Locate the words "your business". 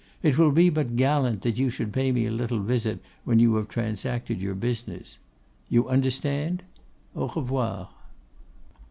4.41-5.19